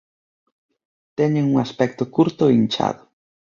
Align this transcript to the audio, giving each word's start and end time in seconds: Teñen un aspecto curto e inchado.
Teñen 1.17 1.45
un 1.51 1.57
aspecto 1.65 2.03
curto 2.15 2.43
e 2.47 2.53
inchado. 2.61 3.03